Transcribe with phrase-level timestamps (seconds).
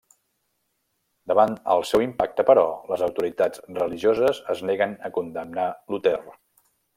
[1.31, 2.63] Davant el seu impacte, però,
[2.93, 6.17] les autoritats religioses es neguen a condemnar Luter.